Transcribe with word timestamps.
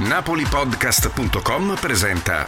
NapoliPodcast.com 0.00 1.76
presenta 1.78 2.46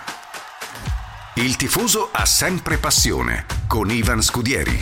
Il 1.35 1.57
tifoso 1.57 2.09
ha 2.11 2.25
sempre 2.25 2.79
passione 2.79 3.45
con 3.69 3.91
Ivan 3.91 4.23
Scudieri. 4.23 4.79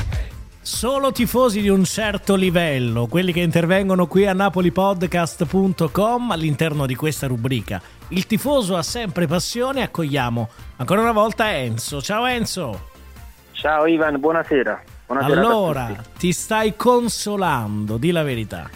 Solo 0.60 1.10
tifosi 1.10 1.62
di 1.62 1.68
un 1.68 1.82
certo 1.82 2.36
livello, 2.36 3.08
quelli 3.08 3.32
che 3.32 3.40
intervengono 3.40 4.06
qui 4.06 4.24
a 4.24 4.34
napolipodcast.com 4.34 6.30
all'interno 6.30 6.86
di 6.86 6.94
questa 6.94 7.26
rubrica. 7.26 7.82
Il 8.10 8.26
tifoso 8.26 8.76
ha 8.76 8.84
sempre 8.84 9.26
passione, 9.26 9.82
accogliamo 9.82 10.48
ancora 10.76 11.00
una 11.00 11.10
volta 11.10 11.52
Enzo. 11.52 12.00
Ciao 12.00 12.24
Enzo. 12.26 12.90
Ciao 13.50 13.84
Ivan, 13.86 14.20
buonasera. 14.20 14.80
buonasera 15.06 15.40
allora, 15.40 15.90
ti 16.16 16.30
stai 16.30 16.76
consolando, 16.76 17.96
di 17.96 18.12
la 18.12 18.22
verità. 18.22 18.70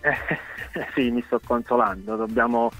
Eh, 0.00 0.16
sì, 0.94 1.10
mi 1.10 1.24
sto 1.26 1.40
consolando, 1.44 2.14
dobbiamo 2.14 2.70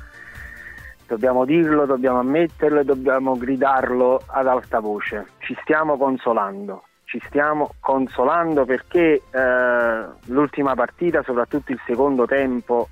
Dobbiamo 1.07 1.45
dirlo, 1.45 1.87
dobbiamo 1.87 2.19
ammetterlo 2.19 2.81
e 2.81 2.85
dobbiamo 2.85 3.37
gridarlo 3.37 4.21
ad 4.27 4.49
alta 4.49 4.81
voce. 4.81 5.27
Ci 5.39 5.57
stiamo 5.63 5.97
consolando, 5.97 6.83
ci 7.05 7.23
stiamo 7.29 7.75
consolando 7.79 8.65
perché 8.65 9.23
eh, 9.31 10.05
l'ultima 10.25 10.75
partita, 10.75 11.23
soprattutto 11.23 11.71
il 11.71 11.81
secondo 11.87 12.27
tempo, 12.27 12.89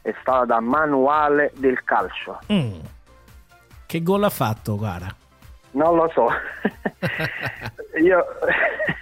è 0.00 0.14
stata 0.20 0.46
da 0.46 0.60
manuale 0.60 1.52
del 1.56 1.84
calcio. 1.84 2.38
Mm. 2.50 2.80
Che 3.84 4.02
gol 4.02 4.24
ha 4.24 4.30
fatto, 4.30 4.78
guarda? 4.78 5.14
Non 5.72 5.94
lo 5.94 6.10
so. 6.14 6.28
io, 8.00 8.24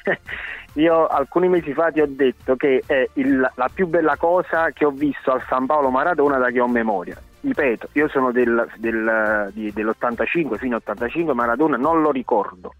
io, 0.75 1.06
alcuni 1.06 1.48
mesi 1.48 1.73
fa 1.73 1.92
ti 1.92 2.01
ho 2.01 2.06
detto 2.08 2.56
che 2.56 2.83
è 2.84 3.08
il, 3.12 3.48
la 3.55 3.70
più 3.73 3.86
bella 3.86 4.17
cosa 4.17 4.70
che 4.73 4.84
ho 4.84 4.91
visto 4.91 5.30
al 5.30 5.45
San 5.48 5.67
Paolo 5.67 5.91
Maradona 5.91 6.39
da 6.39 6.51
che 6.51 6.58
ho 6.58 6.67
memoria 6.67 7.17
ripeto, 7.47 7.89
io 7.92 8.08
sono 8.08 8.33
del, 8.33 8.69
del, 8.77 9.50
di, 9.52 9.72
dell'85 9.72 10.56
fino 10.56 10.77
all'85, 10.77 11.33
Maradona 11.33 11.77
non 11.77 12.01
lo 12.02 12.11
ricordo. 12.11 12.74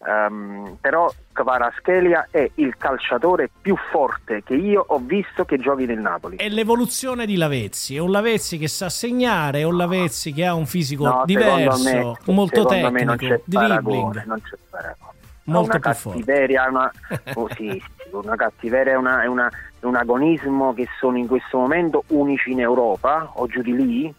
Um, 0.00 0.76
però 0.80 1.12
Kvaraschelia 1.32 2.28
è 2.30 2.48
il 2.54 2.76
calciatore 2.76 3.50
più 3.60 3.76
forte 3.90 4.44
che 4.44 4.54
io 4.54 4.84
ho 4.86 4.98
visto 4.98 5.44
che 5.44 5.58
giochi 5.58 5.86
nel 5.86 5.98
Napoli. 5.98 6.36
È 6.36 6.48
l'evoluzione 6.48 7.26
di 7.26 7.36
Lavezzi, 7.36 7.96
è 7.96 7.98
un 7.98 8.12
Lavezzi 8.12 8.58
che 8.58 8.68
sa 8.68 8.88
segnare, 8.88 9.60
è 9.60 9.62
un 9.64 9.76
Lavezzi 9.76 10.32
che 10.32 10.46
ha 10.46 10.54
un 10.54 10.66
fisico 10.66 11.04
no, 11.04 11.22
diverso, 11.24 12.16
me, 12.24 12.32
molto 12.32 12.64
tecnico, 12.64 12.90
me 12.92 13.04
non 13.04 13.16
c'è 13.16 13.40
paragone, 13.50 14.24
non 14.24 14.40
c'è 14.40 14.56
paragone. 14.70 15.16
Molto 15.44 15.70
una 15.70 15.94
più 15.94 16.10
cattiveria, 16.10 16.70
forte. 16.70 16.98
Una, 17.08 17.32
oh, 17.34 17.48
sì, 17.54 17.82
sì, 18.08 18.14
una 18.14 18.36
cattiveria 18.36 18.92
è 18.92 18.96
una, 18.96 19.22
è 19.22 19.26
una 19.26 19.50
un 19.86 19.94
agonismo 19.94 20.74
che 20.74 20.88
sono 20.98 21.18
in 21.18 21.26
questo 21.26 21.58
momento 21.58 22.04
unici 22.08 22.50
in 22.50 22.60
Europa 22.60 23.30
o 23.34 23.46
giù 23.46 23.62
di 23.62 23.76
lì. 23.76 24.14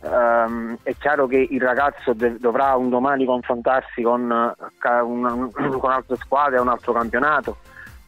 Um, 0.00 0.76
è 0.82 0.94
chiaro 0.98 1.26
che 1.26 1.46
il 1.48 1.60
ragazzo 1.62 2.12
de- 2.12 2.36
dovrà 2.38 2.74
un 2.76 2.90
domani 2.90 3.24
confrontarsi 3.24 4.02
con, 4.02 4.20
uh, 4.30 5.06
un, 5.06 5.50
con 5.78 5.90
altre 5.90 6.16
squadre, 6.16 6.58
un 6.58 6.68
altro 6.68 6.92
campionato, 6.92 7.56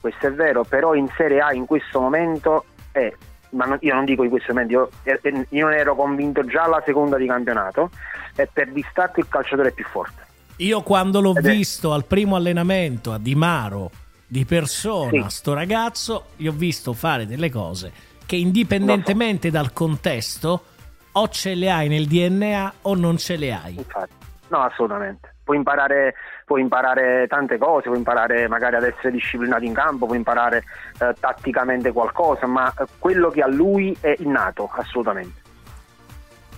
questo 0.01 0.27
è 0.27 0.33
vero, 0.33 0.65
però 0.65 0.95
in 0.95 1.09
Serie 1.17 1.41
A 1.41 1.55
in 1.55 1.65
questo 1.65 1.99
momento 1.99 2.67
è, 2.93 3.11
ma 3.51 3.65
non, 3.65 3.78
io 3.81 3.95
non 3.95 4.05
dico 4.05 4.25
in 4.25 4.31
questo 4.31 4.53
momento, 4.53 4.73
io, 4.73 4.91
eh, 5.05 5.19
eh, 5.23 5.47
io 5.49 5.65
non 5.65 5.73
ero 5.73 5.95
convinto 5.95 6.45
già 6.45 6.65
alla 6.65 6.83
seconda 6.84 7.17
di 7.17 7.27
campionato, 7.27 7.89
è 8.34 8.47
per 8.53 8.73
distacco 8.73 9.21
il 9.21 9.28
calciatore 9.28 9.73
più 9.73 9.84
forte. 9.87 10.25
Io 10.57 10.83
quando 10.83 11.23
l'ho 11.23 11.34
Ed 11.34 11.49
visto 11.49 11.93
è... 11.93 11.95
al 11.95 12.05
primo 12.05 12.37
allenamento 12.37 13.13
a 13.13 13.19
Di 13.19 13.34
Maro 13.34 13.91
di 14.26 14.44
persona, 14.44 15.28
sì. 15.28 15.37
sto 15.37 15.54
ragazzo, 15.54 16.26
gli 16.37 16.47
ho 16.47 16.53
visto 16.53 16.92
fare 16.92 17.26
delle 17.26 17.50
cose 17.50 17.92
che 18.26 18.37
indipendentemente 18.37 19.50
dal 19.50 19.72
contesto 19.72 20.64
o 21.12 21.28
ce 21.28 21.54
le 21.54 21.70
hai 21.70 21.88
nel 21.88 22.06
DNA 22.06 22.72
o 22.82 22.94
non 22.94 23.16
ce 23.16 23.36
le 23.36 23.53
hai. 23.53 23.76
Infatti, 23.76 24.12
no, 24.48 24.62
assolutamente. 24.62 25.34
Puoi 25.44 25.56
imparare, 25.59 26.15
puoi 26.44 26.60
imparare 26.60 27.26
tante 27.28 27.56
cose, 27.56 27.84
puoi 27.84 27.98
imparare 27.98 28.48
magari 28.48 28.75
ad 28.75 28.82
essere 28.82 29.12
disciplinato 29.12 29.65
in 29.65 29.72
campo, 29.72 30.06
puoi 30.06 30.19
imparare 30.19 30.65
eh, 30.98 31.15
tatticamente 31.19 31.92
qualcosa, 31.92 32.47
ma 32.47 32.69
eh, 32.76 32.84
quello 32.98 33.31
che 33.31 33.42
a 33.42 33.47
lui 33.47 33.97
è 34.00 34.12
innato, 34.19 34.69
assolutamente 34.75 35.44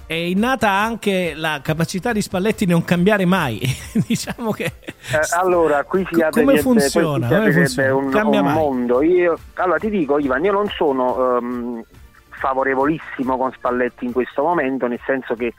è 0.08 0.14
innata 0.14 0.70
anche 0.70 1.34
la 1.36 1.60
capacità 1.62 2.14
di 2.14 2.22
Spalletti 2.22 2.64
di 2.64 2.72
non 2.72 2.82
cambiare 2.82 3.26
mai. 3.26 3.60
diciamo 4.08 4.52
che. 4.52 4.64
Eh, 4.64 5.20
allora, 5.36 5.84
qui 5.84 6.06
si 6.10 6.22
apre 6.22 6.42
come 6.42 6.58
funziona? 6.60 7.28
Come 7.28 7.52
funziona? 7.52 7.94
un, 7.94 8.14
un 8.14 8.52
mondo. 8.52 9.02
Io, 9.02 9.38
allora 9.54 9.78
ti 9.78 9.90
dico, 9.90 10.18
Ivan, 10.18 10.42
io 10.44 10.52
non 10.52 10.66
sono 10.70 11.36
um, 11.36 11.84
favorevolissimo 12.30 13.36
con 13.36 13.52
Spalletti 13.52 14.06
in 14.06 14.12
questo 14.12 14.42
momento, 14.42 14.86
nel 14.86 15.00
senso 15.04 15.34
che 15.34 15.52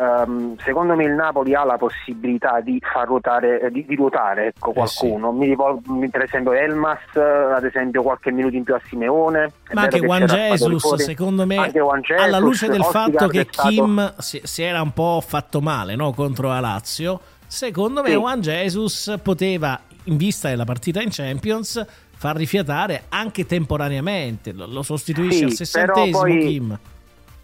Um, 0.00 0.56
secondo 0.64 0.94
me 0.94 1.04
il 1.04 1.12
Napoli 1.12 1.54
ha 1.54 1.62
la 1.62 1.76
possibilità 1.76 2.62
di 2.62 2.80
far 2.80 3.06
ruotare, 3.06 3.60
eh, 3.60 3.70
di, 3.70 3.84
di 3.84 3.96
ruotare 3.96 4.46
ecco, 4.46 4.72
qualcuno. 4.72 5.28
Eh 5.28 5.32
sì. 5.32 5.38
mi 5.38 5.46
rivolgo, 5.46 6.08
per 6.10 6.22
esempio 6.22 6.52
Elmas, 6.52 7.00
ad 7.14 7.62
esempio 7.66 8.02
qualche 8.02 8.32
minuto 8.32 8.56
in 8.56 8.64
più 8.64 8.74
a 8.74 8.80
Simeone. 8.86 9.52
Ma 9.72 9.82
anche 9.82 9.98
Juan 9.98 10.24
Jesus, 10.24 10.94
secondo 10.94 11.44
me, 11.44 11.70
Jesus, 11.70 12.18
alla 12.18 12.38
luce 12.38 12.68
del 12.68 12.82
fatto 12.82 13.28
che 13.28 13.44
Kim 13.44 14.14
si, 14.16 14.40
si, 14.42 14.62
era 14.62 14.80
un 14.80 14.92
po' 14.92 15.22
fatto 15.22 15.60
male 15.60 15.94
no? 15.96 16.12
contro 16.12 16.48
la 16.48 16.60
Lazio, 16.60 17.20
secondo 17.46 18.00
me 18.00 18.08
sì. 18.08 18.16
Juan 18.16 18.40
Jesus 18.40 19.18
poteva, 19.22 19.78
in 20.04 20.16
vista 20.16 20.48
della 20.48 20.64
partita 20.64 21.02
in 21.02 21.10
Champions, 21.10 21.84
far 22.16 22.36
rifiatare 22.36 23.02
anche 23.10 23.44
temporaneamente. 23.44 24.52
Lo, 24.52 24.64
lo 24.64 24.82
sostituisce 24.82 25.36
sì, 25.36 25.44
al 25.44 25.52
sessantesimo 25.52 26.18
poi... 26.20 26.38
Kim 26.38 26.78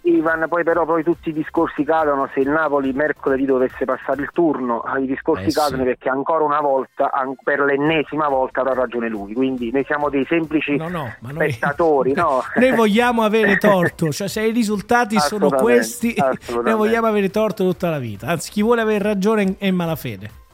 Ivan, 0.06 0.46
poi 0.48 0.62
però 0.62 0.84
poi 0.84 1.02
tutti 1.02 1.30
i 1.30 1.32
discorsi 1.32 1.82
cadono 1.82 2.28
se 2.32 2.40
il 2.40 2.48
Napoli 2.48 2.92
mercoledì 2.92 3.44
dovesse 3.44 3.84
passare 3.84 4.22
il 4.22 4.30
turno, 4.32 4.84
i 5.00 5.06
discorsi 5.06 5.48
eh 5.48 5.52
cadono 5.52 5.82
sì. 5.82 5.88
perché 5.88 6.08
ancora 6.08 6.44
una 6.44 6.60
volta, 6.60 7.10
per 7.42 7.60
l'ennesima 7.60 8.28
volta 8.28 8.60
avrà 8.60 8.74
ragione 8.74 9.08
lui, 9.08 9.34
quindi 9.34 9.70
noi 9.72 9.84
siamo 9.84 10.08
dei 10.08 10.24
semplici 10.28 10.76
no, 10.76 10.88
no, 10.88 11.12
spettatori. 11.28 12.12
Noi, 12.12 12.24
no? 12.24 12.42
noi 12.54 12.72
vogliamo 12.72 13.22
avere 13.22 13.56
torto, 13.56 14.12
cioè 14.12 14.28
se 14.28 14.42
i 14.42 14.52
risultati 14.52 15.18
sono 15.18 15.50
questi, 15.50 16.14
noi 16.62 16.74
vogliamo 16.74 17.08
avere 17.08 17.28
torto 17.30 17.64
tutta 17.64 17.90
la 17.90 17.98
vita, 17.98 18.28
anzi 18.28 18.50
chi 18.50 18.62
vuole 18.62 18.82
avere 18.82 19.02
ragione 19.02 19.56
è 19.58 19.66
in 19.66 19.74
malafede. 19.74 20.44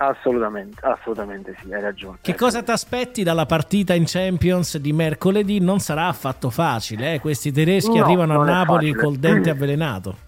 Assolutamente, 0.00 0.80
assolutamente 0.84 1.56
sì, 1.60 1.72
hai 1.72 1.80
ragione. 1.80 2.18
Che 2.20 2.34
cosa 2.36 2.62
ti 2.62 2.70
aspetti 2.70 3.24
dalla 3.24 3.46
partita 3.46 3.94
in 3.94 4.04
Champions 4.06 4.78
di 4.78 4.92
mercoledì? 4.92 5.58
Non 5.58 5.80
sarà 5.80 6.06
affatto 6.06 6.50
facile, 6.50 7.14
eh? 7.14 7.20
questi 7.20 7.50
tedeschi 7.50 7.98
no, 7.98 8.04
arrivano 8.04 8.40
a 8.40 8.44
Napoli 8.44 8.92
col 8.94 9.16
dente 9.16 9.50
avvelenato. 9.50 10.26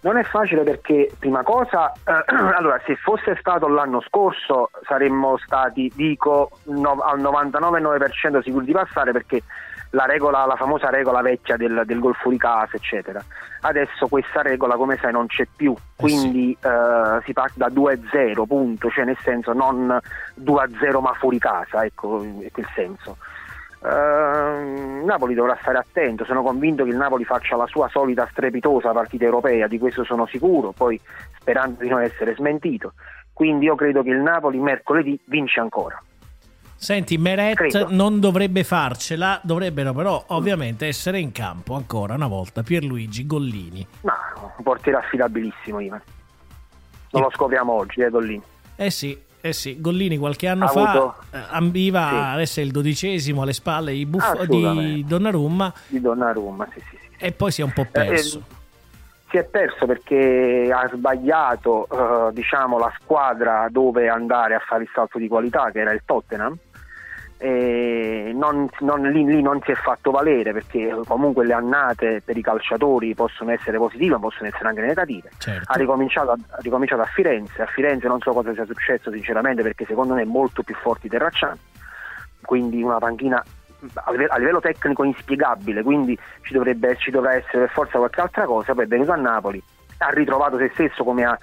Non 0.00 0.16
è 0.16 0.22
facile 0.22 0.62
perché, 0.62 1.10
prima 1.18 1.42
cosa, 1.42 1.92
eh, 1.92 2.22
allora, 2.56 2.80
se 2.86 2.94
fosse 2.94 3.36
stato 3.40 3.66
l'anno 3.66 4.00
scorso 4.00 4.70
saremmo 4.86 5.36
stati, 5.38 5.90
dico, 5.96 6.50
no, 6.66 6.98
al 7.00 7.18
99,9% 7.20 8.42
sicuri 8.42 8.64
di 8.64 8.72
passare 8.72 9.10
perché 9.10 9.42
la, 9.90 10.04
regola, 10.04 10.44
la 10.44 10.56
famosa 10.56 10.90
regola 10.90 11.20
vecchia 11.22 11.56
del, 11.56 11.82
del 11.84 11.98
gol 11.98 12.14
fuori 12.14 12.36
casa, 12.36 12.76
eccetera. 12.76 13.22
Adesso 13.60 14.06
questa 14.08 14.42
regola, 14.42 14.76
come 14.76 14.96
sai, 14.96 15.12
non 15.12 15.26
c'è 15.26 15.46
più, 15.54 15.74
quindi 15.96 16.52
eh 16.52 16.56
sì. 16.60 16.68
eh, 16.68 17.22
si 17.24 17.32
parte 17.32 17.54
da 17.56 17.68
2-0, 17.68 18.46
punto, 18.46 18.90
cioè 18.90 19.04
nel 19.04 19.18
senso 19.22 19.52
non 19.52 19.98
2-0 20.40 21.00
ma 21.00 21.12
fuori 21.14 21.38
casa, 21.38 21.84
ecco, 21.84 22.22
ecco 22.40 22.60
il 22.60 22.68
senso. 22.74 23.16
Uh, 23.80 25.04
Napoli 25.04 25.34
dovrà 25.34 25.56
stare 25.60 25.78
attento, 25.78 26.24
sono 26.24 26.42
convinto 26.42 26.82
che 26.82 26.90
il 26.90 26.96
Napoli 26.96 27.24
faccia 27.24 27.54
la 27.54 27.66
sua 27.66 27.86
solita 27.88 28.26
strepitosa 28.28 28.90
partita 28.90 29.24
europea, 29.24 29.68
di 29.68 29.78
questo 29.78 30.02
sono 30.02 30.26
sicuro, 30.26 30.72
poi 30.72 31.00
sperando 31.38 31.82
di 31.82 31.88
non 31.88 32.02
essere 32.02 32.34
smentito. 32.34 32.94
Quindi 33.32 33.66
io 33.66 33.76
credo 33.76 34.02
che 34.02 34.10
il 34.10 34.18
Napoli 34.18 34.58
mercoledì 34.58 35.18
vince 35.26 35.60
ancora. 35.60 36.02
Senti, 36.80 37.18
Meret 37.18 37.56
credo. 37.56 37.88
non 37.90 38.20
dovrebbe 38.20 38.62
farcela, 38.62 39.40
dovrebbero 39.42 39.92
però 39.92 40.22
ovviamente 40.28 40.86
essere 40.86 41.18
in 41.18 41.32
campo 41.32 41.74
ancora 41.74 42.14
una 42.14 42.28
volta 42.28 42.62
Pierluigi 42.62 43.26
Gollini. 43.26 43.84
Ma 44.02 44.14
un 44.36 44.62
portiere 44.62 44.98
affidabilissimo, 44.98 45.80
Ivan. 45.80 46.00
Non 47.10 47.22
e... 47.22 47.24
lo 47.24 47.30
scopriamo 47.34 47.72
oggi, 47.72 48.00
eh, 48.02 48.10
Gollini. 48.10 48.42
Eh 48.76 48.90
sì, 48.90 49.20
eh 49.40 49.52
sì, 49.52 49.80
Gollini 49.80 50.18
qualche 50.18 50.46
anno 50.46 50.66
ha 50.66 50.68
fa 50.68 50.90
avuto... 50.90 51.16
Eh, 51.32 51.38
ambiva 51.50 52.08
sì. 52.08 52.14
ad 52.14 52.40
essere 52.40 52.66
il 52.66 52.72
dodicesimo 52.72 53.42
alle 53.42 53.54
spalle 53.54 53.92
di, 53.92 54.06
Buff- 54.06 54.44
di 54.44 55.04
Donnarumma. 55.04 55.72
Di 55.88 56.00
Donnarumma, 56.00 56.68
sì, 56.72 56.80
sì, 56.90 56.96
sì. 57.00 57.08
E 57.24 57.32
poi 57.32 57.50
si 57.50 57.60
è 57.60 57.64
un 57.64 57.72
po' 57.72 57.86
perso. 57.90 58.38
Eh, 58.38 58.56
si 59.30 59.36
è 59.36 59.44
perso 59.44 59.84
perché 59.84 60.70
ha 60.72 60.88
sbagliato 60.92 61.88
eh, 61.90 62.32
diciamo, 62.32 62.78
la 62.78 62.92
squadra 63.00 63.66
dove 63.68 64.08
andare 64.08 64.54
a 64.54 64.60
fare 64.60 64.84
il 64.84 64.90
salto 64.94 65.18
di 65.18 65.26
qualità, 65.26 65.70
che 65.72 65.80
era 65.80 65.92
il 65.92 66.02
Tottenham, 66.04 66.56
non, 67.46 68.68
non, 68.80 69.02
lì, 69.02 69.24
lì, 69.24 69.40
non 69.40 69.60
si 69.62 69.70
è 69.70 69.74
fatto 69.74 70.10
valere 70.10 70.52
perché 70.52 70.92
comunque 71.06 71.46
le 71.46 71.52
annate 71.52 72.20
per 72.24 72.36
i 72.36 72.42
calciatori 72.42 73.14
possono 73.14 73.52
essere 73.52 73.78
positive 73.78 74.14
ma 74.14 74.20
possono 74.20 74.48
essere 74.48 74.68
anche 74.68 74.80
negative. 74.80 75.30
Certo. 75.38 75.72
ha, 75.72 75.76
ricominciato, 75.76 76.32
ha, 76.32 76.38
ricominciato, 76.60 77.02
a 77.02 77.06
Firenze. 77.06 77.62
A 77.62 77.66
Firenze 77.66 78.08
non 78.08 78.20
so 78.20 78.32
cosa 78.32 78.52
sia 78.52 78.64
successo 78.64 79.10
sinceramente 79.12 79.62
perché 79.62 79.84
secondo 79.84 80.14
me 80.14 80.22
è 80.22 80.26
molto 80.26 80.62
più 80.62 80.74
forte 80.74 81.02
di 81.02 81.10
Terracciano. 81.10 81.56
Quindi 82.42 82.82
una 82.82 82.98
panchina 82.98 83.42
a 83.94 84.10
livello, 84.10 84.32
a 84.32 84.38
livello 84.38 84.60
tecnico 84.60 85.04
inspiegabile 85.04 85.84
quindi 85.84 86.18
ci, 86.42 86.52
dovrebbe, 86.52 86.96
ci 86.96 87.12
dovrà 87.12 87.34
essere 87.34 87.58
per 87.58 87.70
forza 87.70 87.98
qualche 87.98 88.20
altra 88.20 88.44
cosa. 88.46 88.74
Poi 88.74 88.84
è 88.84 88.88
venuto 88.88 89.12
a 89.12 89.16
Napoli 89.16 89.62
ha 89.98 90.10
ritrovato 90.10 90.58
se 90.58 90.70
stesso 90.74 91.04
come 91.04 91.24
ha 91.24 91.36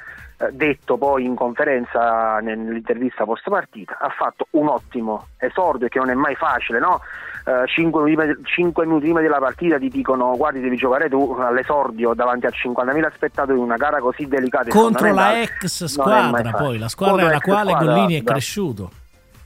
detto 0.52 0.98
poi 0.98 1.24
in 1.24 1.36
conferenza 1.36 2.40
nell'intervista 2.40 3.24
post 3.24 3.50
partita, 3.50 3.98
ha 4.00 4.10
fatto 4.10 4.48
un 4.52 4.68
ottimo 4.68 5.28
esordio 5.38 5.88
che 5.88 6.00
non 6.00 6.10
è 6.10 6.14
mai 6.14 6.36
facile, 6.36 6.80
no? 6.80 7.02
Uh, 7.46 7.66
5, 7.66 8.04
minuti, 8.04 8.44
5 8.44 8.86
minuti 8.86 9.04
prima 9.04 9.22
della 9.22 9.38
partita 9.38 9.78
ti 9.78 9.88
dicono 9.90 10.36
guardi 10.36 10.62
devi 10.62 10.78
giocare 10.78 11.10
tu 11.10 11.38
all'esordio 11.40 12.16
davanti 12.16 12.48
a 12.48 12.50
50.000 12.50 13.14
spettatori 13.14 13.60
in 13.60 13.64
una 13.64 13.76
gara 13.76 14.00
così 14.00 14.28
delicata 14.28 14.72
contro 14.72 15.14
la 15.14 15.40
ex 15.40 15.86
squadra 15.86 16.54
poi 16.54 16.80
la 16.80 16.88
squadra 16.88 17.28
alla 17.28 17.40
quale 17.40 17.70
squadra, 17.70 17.94
Gollini 17.94 18.20
è 18.20 18.24
cresciuto. 18.24 18.90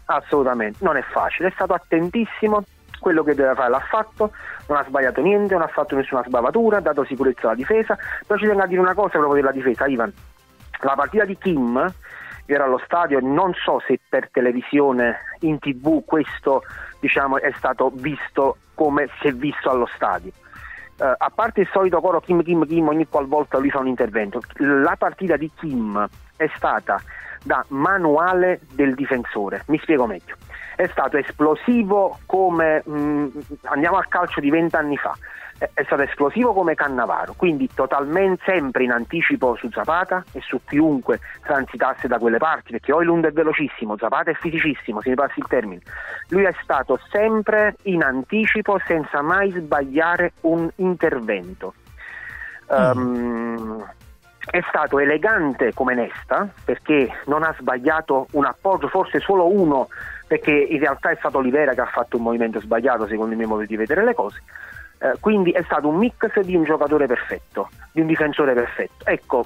Assolutamente 0.05 0.77
non 0.81 0.95
è 0.95 1.03
facile 1.11 1.49
è 1.49 1.51
stato 1.51 1.73
attentissimo 1.73 2.63
quello 3.01 3.21
che 3.21 3.35
doveva 3.35 3.55
fare 3.55 3.69
l'ha 3.69 3.85
fatto 3.89 4.31
non 4.67 4.77
ha 4.77 4.85
sbagliato 4.87 5.19
niente 5.19 5.53
non 5.53 5.63
ha 5.63 5.67
fatto 5.67 5.97
nessuna 5.97 6.23
sbavatura 6.25 6.77
ha 6.77 6.81
dato 6.81 7.03
sicurezza 7.03 7.47
alla 7.47 7.55
difesa. 7.55 7.97
Però 8.25 8.39
ci 8.39 8.45
tengo 8.45 8.61
a 8.61 8.65
dire 8.65 8.79
una 8.79 8.93
cosa 8.93 9.17
proprio 9.17 9.41
della 9.41 9.51
difesa 9.51 9.87
Ivan 9.87 10.13
la 10.81 10.95
partita 10.95 11.25
di 11.25 11.37
Kim, 11.37 11.93
ero 12.45 12.63
allo 12.63 12.81
stadio, 12.83 13.19
non 13.21 13.53
so 13.53 13.81
se 13.85 13.99
per 14.07 14.29
televisione 14.31 15.17
in 15.41 15.59
tv 15.59 16.03
questo 16.05 16.63
diciamo, 16.99 17.37
è 17.37 17.51
stato 17.57 17.91
visto 17.93 18.57
come 18.73 19.07
si 19.19 19.27
è 19.27 19.33
visto 19.33 19.69
allo 19.69 19.87
stadio. 19.95 20.31
Uh, 20.97 21.13
a 21.17 21.31
parte 21.33 21.61
il 21.61 21.69
solito 21.71 22.01
coro 22.01 22.19
Kim 22.19 22.43
Kim 22.43 22.65
Kim 22.65 22.87
ogni 22.89 23.07
qualvolta 23.07 23.57
lui 23.57 23.69
fa 23.69 23.79
un 23.79 23.87
intervento, 23.87 24.41
la 24.57 24.95
partita 24.97 25.37
di 25.37 25.49
Kim 25.57 26.07
è 26.35 26.49
stata 26.55 27.01
da 27.43 27.63
manuale 27.69 28.59
del 28.73 28.95
difensore, 28.95 29.63
mi 29.67 29.77
spiego 29.79 30.05
meglio. 30.05 30.35
È 30.75 30.87
stato 30.87 31.17
esplosivo 31.17 32.19
come 32.25 32.81
mh, 32.85 32.97
mm, 32.97 33.27
andiamo 33.63 33.97
al 33.97 34.07
calcio 34.07 34.39
di 34.39 34.49
vent'anni 34.49 34.97
fa 34.97 35.15
è 35.59 35.83
stato 35.83 36.03
esplosivo 36.03 36.53
come 36.53 36.73
Cannavaro, 36.73 37.33
quindi 37.35 37.69
totalmente 37.73 38.43
sempre 38.45 38.85
in 38.85 38.91
anticipo 38.91 39.55
su 39.55 39.69
Zapata 39.69 40.23
e 40.31 40.39
su 40.41 40.61
chiunque 40.65 41.19
transitasse 41.43 42.07
da 42.07 42.17
quelle 42.17 42.37
parti, 42.37 42.71
perché 42.71 42.93
Oilund 42.93 43.25
è 43.25 43.31
velocissimo, 43.31 43.97
Zapata 43.97 44.31
è 44.31 44.33
fisicissimo, 44.35 45.01
se 45.01 45.09
mi 45.09 45.15
passi 45.15 45.39
il 45.39 45.47
termine. 45.47 45.81
Lui 46.29 46.43
è 46.43 46.53
stato 46.63 46.97
sempre 47.09 47.75
in 47.83 48.03
anticipo 48.03 48.79
senza 48.85 49.21
mai 49.21 49.51
sbagliare 49.51 50.31
un 50.41 50.69
intervento. 50.75 51.73
Mm. 52.73 52.97
Um, 52.97 53.87
è 54.49 54.61
stato 54.69 54.99
elegante 54.99 55.73
come 55.73 55.93
Nesta 55.93 56.47
perché 56.63 57.11
non 57.25 57.43
ha 57.43 57.53
sbagliato 57.59 58.27
un 58.31 58.45
appoggio, 58.45 58.87
forse 58.87 59.19
solo 59.19 59.51
uno, 59.51 59.89
perché 60.25 60.51
in 60.51 60.79
realtà 60.79 61.09
è 61.09 61.15
stato 61.17 61.39
Olivera 61.39 61.73
che 61.73 61.81
ha 61.81 61.85
fatto 61.85 62.15
un 62.15 62.23
movimento 62.23 62.61
sbagliato 62.61 63.07
secondo 63.07 63.33
i 63.33 63.35
miei 63.35 63.49
modi 63.49 63.65
di 63.65 63.75
vedere 63.75 64.05
le 64.05 64.13
cose 64.13 64.41
eh, 65.01 65.15
quindi 65.21 65.51
è 65.51 65.63
stato 65.63 65.87
un 65.87 65.97
mix 65.97 66.39
di 66.41 66.55
un 66.55 66.63
giocatore 66.63 67.07
perfetto, 67.07 67.69
di 67.93 68.01
un 68.01 68.07
difensore 68.07 68.53
perfetto. 68.53 69.05
Ecco, 69.05 69.45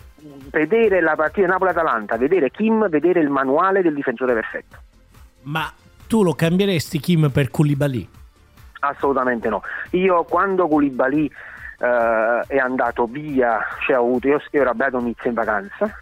vedere 0.49 0.99
la 0.99 1.15
partita 1.15 1.45
Napoli-Atalanta, 1.47 2.17
vedere 2.17 2.49
Kim, 2.49 2.89
vedere 2.89 3.19
il 3.19 3.29
manuale 3.29 3.83
del 3.83 3.93
difensore 3.93 4.33
perfetto. 4.33 4.77
Ma 5.43 5.71
tu 6.07 6.23
lo 6.23 6.33
cambieresti 6.33 6.99
Kim 6.99 7.29
per 7.29 7.51
Koulibaly? 7.51 8.09
Assolutamente 8.79 9.47
no. 9.47 9.61
Io 9.91 10.23
quando 10.23 10.67
Koulibaly 10.67 11.29
eh, 11.79 12.43
è 12.47 12.57
andato 12.57 13.05
via, 13.05 13.59
cioè 13.85 13.99
ho 13.99 14.05
avuto, 14.05 14.27
io, 14.27 14.41
io 14.49 14.61
ero 14.61 14.71
a 14.71 14.73
Bradomizza 14.73 15.27
in 15.27 15.33
vacanza, 15.35 15.85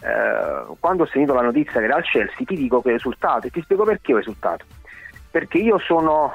eh, 0.00 0.76
quando 0.78 1.02
ho 1.02 1.06
sentito 1.06 1.34
la 1.34 1.42
notizia 1.42 1.80
che 1.80 1.86
era 1.86 1.96
al 1.96 2.04
Chelsea 2.04 2.46
ti 2.46 2.54
dico 2.54 2.80
che 2.82 2.92
ho 2.92 2.94
esultato 2.94 3.48
e 3.48 3.50
ti 3.50 3.60
spiego 3.62 3.82
perché 3.82 4.14
ho 4.14 4.20
esultato. 4.20 4.64
Perché 5.28 5.58
io 5.58 5.78
sono 5.80 6.32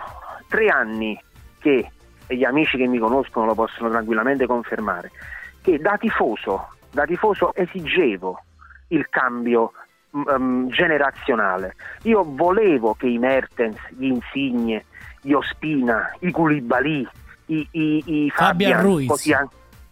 tre 0.49 0.67
anni 0.67 1.17
che, 1.63 1.89
e 2.27 2.35
gli 2.35 2.43
amici 2.43 2.77
che 2.77 2.85
mi 2.85 2.99
conoscono 2.99 3.45
lo 3.45 3.55
possono 3.55 3.89
tranquillamente 3.89 4.45
confermare, 4.45 5.09
che 5.61 5.79
da 5.79 5.97
tifoso, 5.97 6.73
da 6.91 7.05
tifoso 7.05 7.55
esigevo 7.55 8.43
il 8.89 9.07
cambio 9.09 9.71
um, 10.11 10.67
generazionale. 10.69 11.75
Io 12.03 12.23
volevo 12.23 12.93
che 12.93 13.07
i 13.07 13.17
Mertens, 13.17 13.77
gli 13.97 14.05
Insigne, 14.05 14.85
gli 15.21 15.31
Ospina, 15.31 16.13
i 16.19 16.31
Koulibaly, 16.31 17.07
i, 17.47 17.67
i, 17.71 18.03
i 18.05 18.29
Fabian, 18.29 18.73
Fabian 18.73 18.81
Ruiz, 18.81 19.07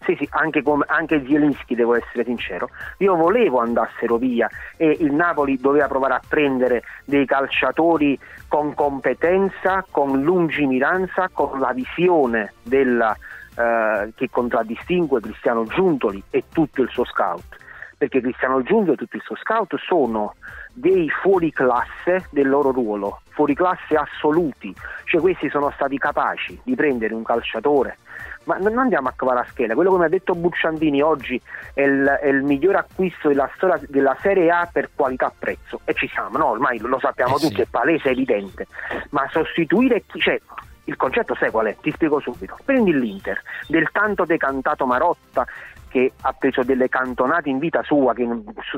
sì, 0.04 0.16
sì, 0.18 0.28
anche, 0.32 0.64
come, 0.64 0.86
anche 0.88 1.24
Zielinski 1.26 1.76
devo 1.76 1.96
essere 1.96 2.24
sincero, 2.24 2.70
io 2.98 3.16
volevo 3.16 3.60
andassero 3.60 4.18
via 4.18 4.50
e 4.76 4.98
il 5.00 5.14
Napoli 5.14 5.58
doveva 5.58 5.88
provare 5.88 6.16
a 6.16 6.22
prendere 6.28 6.84
dei 7.06 7.26
calciatori 7.26 8.18
con 8.48 8.74
competenza, 8.74 9.86
con 9.90 10.22
lungimiranza, 10.22 11.30
con 11.32 11.60
la 11.60 11.72
visione 11.72 12.54
della, 12.64 13.16
eh, 13.56 14.12
che 14.16 14.30
contraddistingue 14.30 15.22
Cristiano 15.22 15.66
Giuntoli 15.66 16.22
e 16.30 16.46
tutto 16.52 16.82
il 16.82 16.90
suo 16.90 17.06
scout. 17.06 17.58
Perché 17.98 18.22
Cristiano 18.22 18.64
Giuntoli 18.64 18.94
e 18.94 18.98
tutto 18.98 19.18
il 19.18 19.22
suo 19.22 19.36
scout 19.36 19.76
sono 19.86 20.34
dei 20.74 21.10
fuori 21.10 21.52
classe 21.52 22.28
del 22.32 22.50
loro 22.50 22.72
ruolo, 22.72 23.22
fuori 23.42 23.56
classe 23.56 23.96
assoluti, 23.96 24.74
cioè 25.06 25.20
questi 25.20 25.50
sono 25.50 25.72
stati 25.72 25.98
capaci 25.98 26.60
di 26.64 26.76
prendere 26.76 27.14
un 27.14 27.24
calciatore 27.24 27.98
ma 28.44 28.58
non 28.58 28.80
andiamo 28.80 29.08
a 29.08 29.14
cavare 29.16 29.42
a 29.42 29.46
scheda, 29.48 29.76
quello 29.76 29.96
mi 29.98 30.06
ha 30.06 30.10
detto 30.10 30.34
Bucciandini 30.34 31.00
oggi 31.00 31.40
è 31.76 31.82
il, 31.82 32.06
è 32.22 32.28
il 32.28 32.42
miglior 32.42 32.76
acquisto 32.76 33.28
della 33.28 33.48
storia 33.54 33.80
della 33.88 34.18
Serie 34.20 34.50
A 34.50 34.68
per 34.72 34.90
qualità-prezzo 34.96 35.82
e 35.84 35.94
ci 35.94 36.08
siamo, 36.08 36.40
no? 36.40 36.48
ormai 36.48 36.80
lo 36.80 36.98
sappiamo 37.00 37.36
eh 37.36 37.40
tutti, 37.40 37.56
sì. 37.56 37.62
è 37.62 37.68
palese, 37.70 38.10
è 38.10 38.12
evidente, 38.14 38.66
ma 39.12 39.28
sostituire 39.30 40.04
chi... 40.08 40.20
Cioè, 40.20 40.42
il 40.86 40.96
concetto 40.98 41.36
sai 41.36 41.52
qual 41.52 41.68
è? 41.68 41.78
Ti 41.80 41.92
spiego 41.92 42.20
subito. 42.20 42.58
Prendi 42.66 42.92
l'Inter, 42.92 43.40
del 43.68 43.90
tanto 43.92 44.26
decantato 44.26 44.88
Marotta 44.88 45.46
che 45.92 46.14
ha 46.22 46.34
preso 46.34 46.64
delle 46.64 46.90
cantonate 46.90 47.50
in 47.50 47.60
vita 47.60 47.84
sua 47.84 48.14
che 48.14 48.26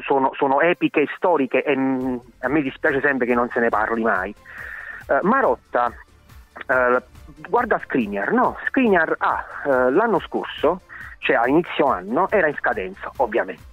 sono, 0.03 0.31
sono 0.33 0.59
epiche 0.59 1.07
storiche 1.15 1.63
e 1.63 1.77
mm, 1.77 2.15
a 2.39 2.47
me 2.49 2.61
dispiace 2.61 2.99
sempre 3.01 3.27
che 3.27 3.35
non 3.35 3.47
se 3.49 3.59
ne 3.59 3.69
parli 3.69 4.01
mai. 4.01 4.33
Uh, 5.07 5.25
Marotta 5.25 5.91
uh, 6.67 7.01
guarda 7.47 7.79
Skriniar, 7.83 8.31
no, 8.31 8.57
Skriniar 8.67 9.15
ah, 9.17 9.45
eh, 9.65 9.91
l'anno 9.91 10.19
scorso, 10.19 10.81
cioè 11.19 11.35
a 11.35 11.47
inizio 11.47 11.87
anno, 11.87 12.29
era 12.29 12.47
in 12.47 12.55
scadenza, 12.55 13.11
ovviamente. 13.17 13.72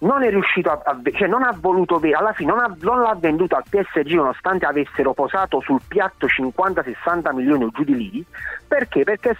Non 0.00 0.22
è 0.22 0.30
riuscito 0.30 0.70
a, 0.70 0.80
a 0.82 0.98
cioè 1.12 1.28
non 1.28 1.42
ha 1.42 1.54
voluto 1.58 2.00
alla 2.16 2.32
fine 2.32 2.50
non, 2.50 2.60
ha, 2.60 2.74
non, 2.80 3.02
l'ha 3.02 3.14
venduto 3.18 3.54
al 3.56 3.64
PSG 3.68 4.12
nonostante 4.14 4.64
avessero 4.64 5.12
posato 5.12 5.60
sul 5.60 5.80
piatto 5.86 6.26
50-60 6.26 7.34
milioni 7.34 7.64
o 7.64 7.70
giù 7.70 7.84
di 7.84 7.94
lì, 7.94 8.24
perché? 8.66 9.04
Perché 9.04 9.36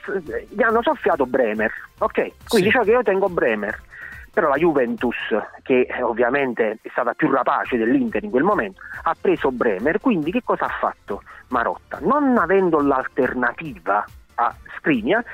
gli 0.49 0.63
hanno 0.63 0.83
soffiato 0.83 1.25
Bremer, 1.25 1.73
ok? 1.99 2.13
Quindi 2.13 2.35
sì. 2.47 2.63
diciamo 2.63 2.85
che 2.85 2.91
io 2.91 3.03
tengo 3.03 3.29
Bremer 3.29 3.89
però 4.33 4.49
la 4.49 4.57
Juventus, 4.57 5.17
che 5.63 5.89
ovviamente 6.03 6.79
è 6.83 6.89
stata 6.91 7.15
più 7.15 7.31
rapace 7.31 7.77
dell'Inter 7.77 8.23
in 8.23 8.31
quel 8.31 8.45
momento, 8.45 8.81
ha 9.03 9.15
preso 9.21 9.51
Bremer, 9.51 10.01
quindi 10.01 10.31
che 10.31 10.43
cosa 10.45 10.67
ha 10.67 10.77
fatto 10.79 11.23
Marotta? 11.49 11.99
Non 12.01 12.39
avendo 12.39 12.81
l'alternativa 12.81 14.05
a 14.37 14.55
Skriniar, 14.77 15.25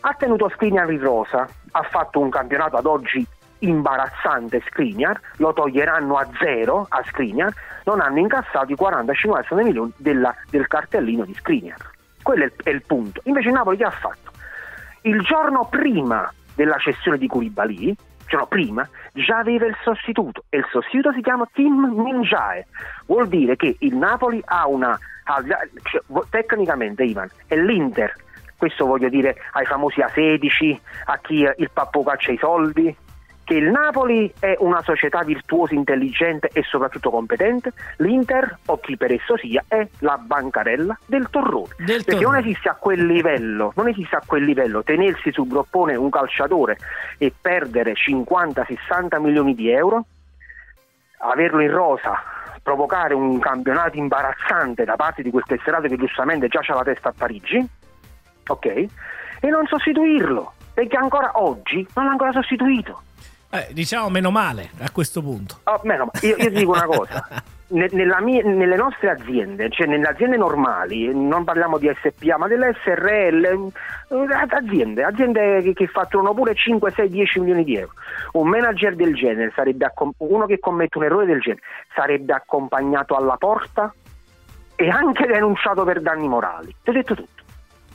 ha 0.00 0.14
tenuto 0.14 0.48
Skriniar 0.50 0.90
in 0.92 1.00
rosa, 1.00 1.48
ha 1.70 1.82
fatto 1.82 2.20
un 2.20 2.28
campionato 2.28 2.76
ad 2.76 2.86
oggi 2.86 3.26
imbarazzante 3.60 4.62
Skriniar, 4.66 5.20
lo 5.36 5.52
toglieranno 5.52 6.16
a 6.16 6.28
zero 6.38 6.86
a 6.88 7.02
Skriniar, 7.04 7.52
non 7.84 8.00
hanno 8.00 8.18
incassato 8.18 8.72
i 8.72 8.76
40-50 8.78 9.62
milioni 9.62 9.92
della, 9.96 10.34
del 10.50 10.66
cartellino 10.66 11.24
di 11.24 11.34
Skriniar. 11.34 11.78
Quello 12.22 12.44
è 12.44 12.46
il, 12.46 12.52
è 12.62 12.70
il 12.70 12.82
punto. 12.86 13.20
Invece 13.24 13.50
Napoli 13.50 13.76
che 13.76 13.84
ha 13.84 13.90
fatto? 13.90 14.32
Il 15.02 15.20
giorno 15.22 15.66
prima 15.70 16.30
della 16.54 16.76
cessione 16.78 17.18
di 17.18 17.26
Koulibaly, 17.26 17.94
cioè 18.26 18.40
no, 18.40 18.46
prima, 18.46 18.86
già 19.12 19.38
aveva 19.38 19.66
il 19.66 19.76
sostituto 19.82 20.44
e 20.50 20.58
il 20.58 20.66
sostituto 20.70 21.12
si 21.12 21.22
chiama 21.22 21.48
Tim 21.52 21.92
Minjae. 21.96 22.66
Vuol 23.06 23.28
dire 23.28 23.56
che 23.56 23.76
il 23.78 23.96
Napoli 23.96 24.42
ha 24.44 24.66
una... 24.66 24.98
Cioè, 25.82 26.02
tecnicamente, 26.30 27.04
Ivan, 27.04 27.28
è 27.46 27.56
l'Inter 27.56 28.14
questo 28.58 28.86
voglio 28.86 29.08
dire 29.08 29.36
ai 29.52 29.64
famosi 29.64 30.00
A16, 30.00 30.78
a 31.04 31.18
chi 31.18 31.48
il 31.56 31.70
pappo 31.72 32.02
caccia 32.02 32.32
i 32.32 32.38
soldi, 32.38 32.94
che 33.48 33.54
il 33.54 33.70
Napoli 33.70 34.30
è 34.38 34.56
una 34.58 34.82
società 34.82 35.22
virtuosa, 35.22 35.72
intelligente 35.72 36.50
e 36.52 36.62
soprattutto 36.64 37.08
competente, 37.08 37.72
l'Inter, 37.96 38.58
o 38.66 38.78
chi 38.78 38.98
per 38.98 39.10
esso 39.10 39.38
sia, 39.38 39.64
è 39.66 39.88
la 40.00 40.18
bancarella 40.18 40.98
del 41.06 41.30
torrone. 41.30 41.74
Del 41.78 42.04
Perché 42.04 42.20
torrone. 42.20 42.24
non 42.24 42.36
esiste 42.36 42.68
a 42.68 42.74
quel 42.74 43.06
livello, 43.06 43.72
non 43.76 43.88
esiste 43.88 44.16
a 44.16 44.22
quel 44.26 44.44
livello 44.44 44.82
tenersi 44.82 45.32
sul 45.32 45.48
groppone 45.48 45.94
un 45.94 46.10
calciatore 46.10 46.76
e 47.16 47.32
perdere 47.40 47.94
50-60 47.94 49.18
milioni 49.18 49.54
di 49.54 49.70
euro, 49.70 50.04
averlo 51.20 51.62
in 51.62 51.70
rosa, 51.70 52.22
provocare 52.62 53.14
un 53.14 53.38
campionato 53.38 53.96
imbarazzante 53.96 54.84
da 54.84 54.96
parte 54.96 55.22
di 55.22 55.30
quel 55.30 55.44
tesserato 55.46 55.88
che 55.88 55.96
giustamente 55.96 56.48
già 56.48 56.60
c'ha 56.60 56.74
la 56.74 56.84
testa 56.84 57.08
a 57.08 57.14
Parigi, 57.16 57.66
ok? 58.46 58.66
E 58.66 59.48
non 59.48 59.66
sostituirlo, 59.66 60.52
perché 60.74 60.98
ancora 60.98 61.30
oggi 61.40 61.86
non 61.94 62.04
l'ha 62.04 62.10
ancora 62.10 62.32
sostituito. 62.32 63.04
Eh, 63.50 63.68
diciamo 63.72 64.10
meno 64.10 64.30
male 64.30 64.70
a 64.80 64.90
questo 64.90 65.22
punto. 65.22 65.60
Oh, 65.64 65.80
meno, 65.84 66.10
io, 66.22 66.36
io 66.36 66.50
dico 66.50 66.72
una 66.72 66.84
cosa. 66.84 67.26
Mia, 67.68 68.42
nelle 68.44 68.76
nostre 68.76 69.10
aziende, 69.10 69.68
cioè 69.70 69.86
nelle 69.86 70.06
aziende 70.06 70.38
normali, 70.38 71.14
non 71.14 71.44
parliamo 71.44 71.76
di 71.76 71.90
SPA, 72.02 72.38
ma 72.38 72.46
delle 72.46 72.74
SRL, 72.82 73.44
eh, 73.44 74.26
aziende, 74.48 75.02
aziende 75.02 75.60
che, 75.62 75.72
che 75.74 75.86
fatturano 75.86 76.32
pure 76.32 76.54
5, 76.54 76.92
6, 76.92 77.10
10 77.10 77.40
milioni 77.40 77.64
di 77.64 77.76
euro. 77.76 77.92
Un 78.32 78.48
manager 78.48 78.94
del 78.96 79.14
genere, 79.14 79.52
sarebbe 79.54 79.92
uno 80.18 80.46
che 80.46 80.58
commette 80.58 80.96
un 80.96 81.04
errore 81.04 81.26
del 81.26 81.40
genere, 81.40 81.62
sarebbe 81.94 82.32
accompagnato 82.32 83.16
alla 83.16 83.36
porta 83.36 83.92
e 84.74 84.88
anche 84.88 85.26
denunciato 85.26 85.84
per 85.84 86.00
danni 86.00 86.26
morali. 86.26 86.74
Ti 86.82 86.88
ho 86.88 86.92
detto 86.92 87.14
tutto 87.14 87.42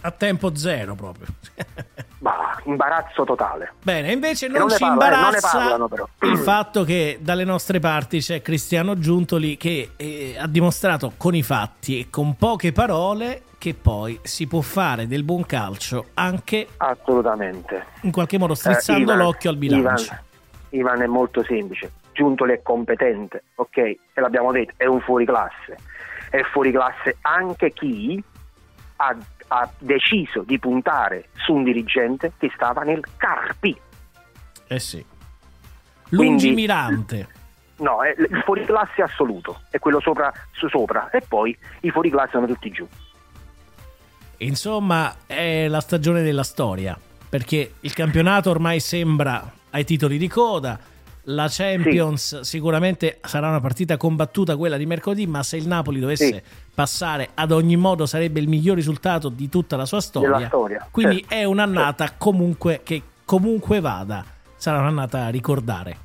a 0.05 0.11
tempo 0.11 0.55
zero 0.55 0.95
proprio. 0.95 1.27
bah, 2.23 2.61
imbarazzo 2.63 3.25
totale. 3.25 3.73
Bene, 3.83 4.13
invece 4.13 4.47
non, 4.47 4.61
non 4.61 4.69
ci 4.69 4.77
parla, 4.79 4.93
imbarazza 4.93 5.65
eh, 5.65 5.69
parlano, 5.69 5.89
il 6.21 6.37
fatto 6.39 6.83
che 6.85 7.19
dalle 7.21 7.43
nostre 7.43 7.79
parti 7.79 8.19
c'è 8.19 8.41
Cristiano 8.41 8.97
Giuntoli 8.97 9.57
che 9.57 9.91
eh, 9.97 10.35
ha 10.39 10.47
dimostrato 10.47 11.13
con 11.17 11.35
i 11.35 11.43
fatti 11.43 11.99
e 11.99 12.09
con 12.09 12.35
poche 12.35 12.71
parole 12.71 13.43
che 13.57 13.73
poi 13.73 14.19
si 14.23 14.47
può 14.47 14.61
fare 14.61 15.07
del 15.07 15.23
buon 15.23 15.45
calcio 15.45 16.07
anche 16.15 16.67
assolutamente 16.77 17.85
in 18.01 18.11
qualche 18.11 18.37
modo 18.37 18.55
strizzando 18.55 19.11
eh, 19.11 19.13
Ivan, 19.13 19.17
l'occhio 19.17 19.49
al 19.49 19.57
bilancio. 19.57 20.13
Ivan, 20.13 20.19
Ivan 20.69 21.01
è 21.01 21.07
molto 21.07 21.43
semplice. 21.43 21.91
Giuntoli 22.13 22.53
è 22.53 22.61
competente, 22.61 23.43
ok? 23.55 23.77
E 23.77 23.99
l'abbiamo 24.15 24.51
detto, 24.51 24.73
è 24.77 24.85
un 24.85 25.01
fuoriclasse. 25.01 25.77
È 26.29 26.41
fuoriclasse 26.43 27.17
anche 27.21 27.71
chi 27.71 28.23
ha 28.97 29.17
ha 29.59 29.69
deciso 29.77 30.41
di 30.41 30.57
puntare 30.57 31.29
su 31.35 31.53
un 31.53 31.63
dirigente 31.63 32.33
che 32.37 32.51
stava 32.55 32.81
nel 32.81 33.03
Carpi. 33.17 33.79
Eh 34.67 34.79
sì. 34.79 35.05
Lungimirante. 36.09 37.27
Quindi, 37.75 37.91
no, 37.91 38.03
è 38.03 38.15
il 38.17 38.41
fuoriclasse 38.43 39.03
assoluto, 39.03 39.61
è 39.69 39.77
quello 39.77 39.99
sopra 39.99 40.33
su 40.51 40.67
sopra 40.69 41.09
e 41.11 41.21
poi 41.27 41.55
i 41.81 41.91
fuoriclasse 41.91 42.31
sono 42.31 42.47
tutti 42.47 42.71
giù. 42.71 42.87
Insomma, 44.37 45.15
è 45.27 45.67
la 45.67 45.79
stagione 45.79 46.23
della 46.23 46.43
storia, 46.43 46.99
perché 47.29 47.75
il 47.79 47.93
campionato 47.93 48.49
ormai 48.49 48.79
sembra 48.79 49.51
ai 49.69 49.85
titoli 49.85 50.17
di 50.17 50.27
coda, 50.27 50.79
la 51.27 51.47
Champions 51.49 52.39
sì. 52.39 52.43
sicuramente 52.43 53.19
sarà 53.21 53.47
una 53.47 53.61
partita 53.61 53.97
combattuta 53.97 54.57
quella 54.57 54.77
di 54.77 54.85
mercoledì, 54.85 55.25
ma 55.25 55.43
se 55.43 55.57
il 55.57 55.67
Napoli 55.67 55.99
dovesse 55.99 56.25
sì. 56.25 56.41
passare 56.73 57.29
ad 57.33 57.51
ogni 57.51 57.77
modo 57.77 58.05
sarebbe 58.05 58.39
il 58.39 58.49
miglior 58.49 58.75
risultato 58.75 59.29
di 59.29 59.47
tutta 59.49 59.75
la 59.75 59.85
sua 59.85 60.01
storia. 60.01 60.47
storia. 60.47 60.87
Quindi 60.91 61.19
certo. 61.19 61.35
è 61.35 61.43
un'annata 61.43 62.05
certo. 62.07 62.15
comunque 62.17 62.81
che 62.83 63.01
comunque 63.25 63.79
vada, 63.79 64.23
sarà 64.55 64.79
un'annata 64.79 65.25
a 65.25 65.29
ricordare. 65.29 65.97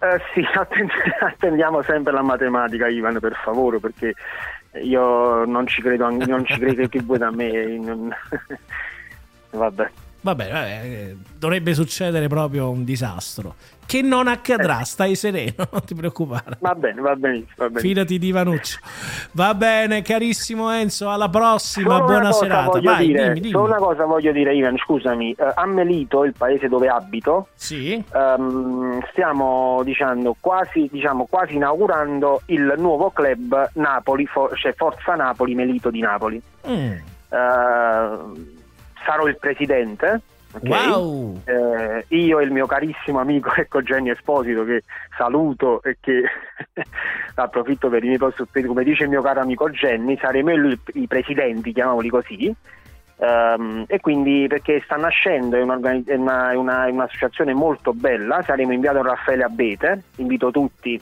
Eh, 0.00 0.20
sì, 0.32 0.44
attendiamo 1.20 1.82
sempre 1.82 2.12
la 2.12 2.22
matematica, 2.22 2.86
Ivan, 2.86 3.18
per 3.18 3.38
favore, 3.42 3.80
perché 3.80 4.14
io 4.82 5.44
non 5.44 5.66
ci 5.66 5.82
credo, 5.82 6.08
non 6.08 6.44
ci 6.44 6.58
credo 6.58 6.88
più 6.88 7.04
voi 7.04 7.18
da 7.18 7.30
me. 7.30 7.78
Non... 7.78 8.14
Vabbè. 9.50 9.90
Vabbè, 10.20 10.50
vabbè, 10.50 11.14
dovrebbe 11.38 11.74
succedere 11.74 12.26
proprio 12.28 12.70
un 12.70 12.84
disastro. 12.84 13.54
Che 13.88 14.02
non 14.02 14.26
accadrà, 14.26 14.80
eh. 14.80 14.84
stai 14.84 15.14
sereno, 15.14 15.64
non 15.72 15.82
ti 15.86 15.94
preoccupare. 15.94 16.58
Va 16.60 16.74
bene, 16.74 17.00
va 17.00 17.16
benissimo. 17.16 17.54
Va 17.56 17.68
benissimo. 17.68 17.88
Fidati 17.88 18.18
di 18.18 18.32
Vanuccio. 18.32 18.78
Va 19.32 19.54
bene, 19.54 20.02
carissimo 20.02 20.70
Enzo, 20.70 21.08
alla 21.08 21.30
prossima, 21.30 21.94
solo 21.94 22.04
buona 22.04 22.32
serata. 22.32 22.80
Vai, 22.80 23.06
dire, 23.06 23.22
dimmi, 23.28 23.40
dimmi. 23.40 23.52
Solo 23.52 23.64
una 23.64 23.76
cosa 23.76 24.04
voglio 24.04 24.32
dire, 24.32 24.54
Ivan, 24.54 24.76
scusami. 24.76 25.34
Uh, 25.38 25.52
a 25.54 25.64
Melito, 25.64 26.24
il 26.24 26.34
paese 26.36 26.68
dove 26.68 26.88
abito, 26.88 27.48
sì. 27.54 28.04
um, 28.12 29.00
stiamo 29.10 29.80
diciamo 29.84 30.36
quasi, 30.38 30.88
diciamo, 30.92 31.24
quasi 31.24 31.54
inaugurando 31.54 32.42
il 32.46 32.74
nuovo 32.76 33.10
club 33.10 33.70
Napoli, 33.74 34.26
for, 34.26 34.54
cioè 34.58 34.74
Forza 34.74 35.14
Napoli 35.14 35.54
Melito 35.54 35.90
di 35.90 36.00
Napoli. 36.00 36.42
Mm. 36.68 36.92
Uh, 37.30 38.56
sarò 39.08 39.26
il 39.26 39.38
presidente. 39.38 40.20
Okay? 40.52 40.88
Wow. 40.88 41.40
Eh, 41.44 42.04
io 42.08 42.38
e 42.40 42.44
il 42.44 42.50
mio 42.50 42.66
carissimo 42.66 43.20
amico 43.20 43.52
ecco 43.56 43.82
Genny 43.82 44.10
Esposito 44.10 44.64
che 44.64 44.82
saluto 45.16 45.82
e 45.82 45.98
che 46.00 46.22
approfitto 47.34 47.90
per 47.90 48.02
i 48.02 48.06
miei 48.06 48.18
posti 48.18 48.62
come 48.64 48.82
dice 48.82 49.04
il 49.04 49.10
mio 49.10 49.20
caro 49.20 49.40
amico 49.40 49.68
Genny 49.68 50.16
saremo 50.18 50.50
i, 50.52 50.80
i 50.94 51.06
presidenti 51.06 51.74
chiamiamoli 51.74 52.08
così 52.08 52.54
um, 53.16 53.84
e 53.86 54.00
quindi 54.00 54.46
perché 54.48 54.80
sta 54.86 54.96
nascendo 54.96 55.56
è, 55.56 55.58
è, 55.58 55.62
una, 55.62 55.78
è, 55.82 56.14
una, 56.54 56.86
è, 56.86 56.90
un'associazione 56.90 57.52
molto 57.52 57.92
bella 57.92 58.40
saremo 58.40 58.72
inviato 58.72 59.00
a 59.00 59.02
Raffaele 59.02 59.44
Abete 59.44 60.02
invito 60.16 60.50
tutti 60.50 60.98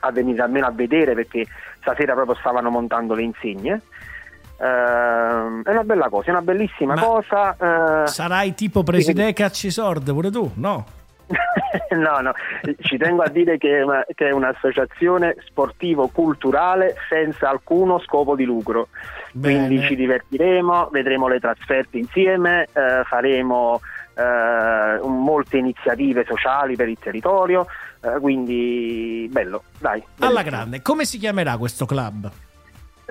a 0.00 0.12
venire 0.12 0.40
almeno 0.40 0.66
a 0.66 0.70
vedere 0.70 1.14
perché 1.14 1.44
stasera 1.80 2.14
proprio 2.14 2.36
stavano 2.36 2.70
montando 2.70 3.14
le 3.14 3.22
insegne 3.22 3.82
è 4.58 5.70
una 5.70 5.84
bella 5.84 6.08
cosa, 6.08 6.26
è 6.26 6.30
una 6.30 6.42
bellissima 6.42 6.94
Ma 6.94 7.00
cosa. 7.02 7.56
Uh, 7.58 8.06
sarai 8.06 8.54
tipo 8.54 8.82
presidente 8.82 9.32
Caccisord 9.32 10.12
pure 10.12 10.30
tu, 10.30 10.50
no? 10.54 10.84
no, 11.90 12.20
no, 12.20 12.32
ci 12.80 12.96
tengo 12.96 13.22
a 13.22 13.28
dire 13.28 13.58
che 13.58 13.78
è, 13.78 13.82
una, 13.82 14.04
che 14.14 14.28
è 14.28 14.30
un'associazione 14.30 15.36
sportivo-culturale 15.46 16.94
senza 17.08 17.50
alcuno 17.50 18.00
scopo 18.00 18.34
di 18.34 18.44
lucro. 18.44 18.88
Bene. 19.32 19.66
Quindi 19.66 19.86
ci 19.86 19.94
divertiremo, 19.94 20.88
vedremo 20.90 21.28
le 21.28 21.38
trasferte 21.38 21.98
insieme, 21.98 22.66
eh, 22.72 23.02
faremo 23.04 23.80
eh, 24.14 25.06
molte 25.06 25.58
iniziative 25.58 26.24
sociali 26.26 26.76
per 26.76 26.88
il 26.88 26.98
territorio, 26.98 27.66
eh, 28.00 28.18
quindi 28.20 29.28
bello, 29.30 29.64
dai. 29.78 30.00
Bellissimo. 30.00 30.26
Alla 30.26 30.42
grande, 30.42 30.82
come 30.82 31.04
si 31.04 31.18
chiamerà 31.18 31.58
questo 31.58 31.84
club? 31.84 32.30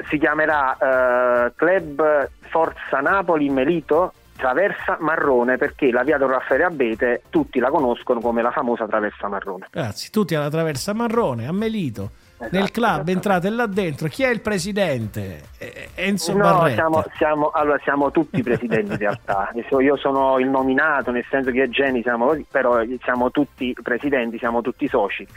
Si 0.08 0.18
chiamerà 0.18 0.78
uh, 0.80 1.54
Club 1.56 2.30
Forza 2.50 3.00
Napoli 3.00 3.50
Melito 3.50 4.14
Traversa 4.38 4.98
Marrone 5.00 5.58
perché 5.58 5.92
la 5.92 6.04
via 6.04 6.18
Don 6.18 6.30
Raffaele 6.30 6.64
Abete 6.64 7.24
tutti 7.30 7.60
la 7.60 7.70
conoscono 7.70 8.20
come 8.20 8.42
la 8.42 8.52
famosa 8.52 8.86
Traversa 8.86 9.28
Marrone. 9.28 9.68
Grazie, 9.72 10.10
tutti 10.12 10.36
alla 10.36 10.50
Traversa 10.50 10.94
Marrone, 10.94 11.48
a 11.48 11.52
Melito. 11.52 12.12
Esatto, 12.40 12.56
Nel 12.56 12.70
club 12.70 13.08
entrate 13.08 13.50
là 13.50 13.66
dentro, 13.66 14.08
chi 14.10 14.22
è 14.22 14.30
il 14.30 14.42
presidente? 14.42 15.42
Enzo 15.96 16.34
no, 16.34 16.44
Barretta. 16.44 16.76
Siamo, 16.76 17.04
siamo, 17.16 17.50
allora, 17.50 17.80
siamo 17.82 18.12
tutti 18.12 18.44
presidenti 18.44 18.92
in 18.92 18.98
realtà. 18.98 19.52
Io 19.82 19.98
sono 19.98 20.38
il 20.38 20.48
nominato, 20.48 21.10
nel 21.10 21.26
senso 21.32 21.50
che 21.50 21.68
Jenny 21.70 22.04
siamo 22.04 22.28
così, 22.28 22.46
però 22.50 22.80
siamo 23.02 23.32
tutti 23.32 23.76
presidenti, 23.82 24.38
siamo 24.38 24.62
tutti 24.62 24.88
soci. 24.88 25.28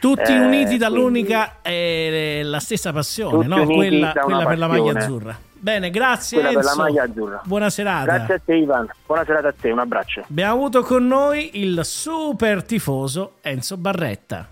Tutti 0.00 0.32
eh, 0.32 0.38
uniti 0.38 0.76
dall'unica 0.76 1.60
e 1.62 2.40
la 2.44 2.60
stessa 2.60 2.92
passione, 2.92 3.46
no? 3.46 3.64
quella, 3.64 4.12
quella 4.12 4.46
per 4.46 4.58
la 4.58 4.68
maglia 4.68 4.98
azzurra. 4.98 5.36
Bene, 5.60 5.90
grazie 5.90 6.40
quella 6.40 6.52
Enzo. 6.52 6.68
Per 6.68 6.76
la 6.76 6.82
maglia 6.82 7.02
azzurra. 7.02 7.40
Buona 7.44 7.70
serata. 7.70 8.16
Grazie 8.16 8.34
a 8.34 8.40
te 8.44 8.54
Ivan. 8.54 8.88
Buona 9.06 9.24
serata 9.24 9.48
a 9.48 9.54
te, 9.58 9.70
un 9.70 9.78
abbraccio. 9.80 10.24
Abbiamo 10.28 10.52
avuto 10.52 10.82
con 10.82 11.06
noi 11.06 11.60
il 11.60 11.80
super 11.82 12.62
tifoso 12.62 13.34
Enzo 13.40 13.76
Barretta. 13.76 14.48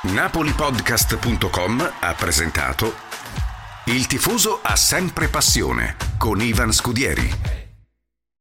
Napolipodcast.com 0.00 1.92
ha 2.00 2.14
presentato 2.14 2.94
Il 3.86 4.06
tifoso 4.06 4.60
ha 4.62 4.76
sempre 4.76 5.28
passione 5.28 5.96
con 6.16 6.40
Ivan 6.40 6.72
Scudieri. 6.72 7.67